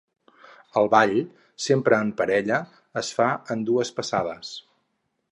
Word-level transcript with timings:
El 0.79 0.87
ball, 0.93 1.11
sempre 1.65 1.99
en 2.05 2.09
parella, 2.21 2.57
es 3.01 3.11
fa 3.19 3.27
en 3.57 3.61
dues 3.67 3.93
passades. 3.99 4.55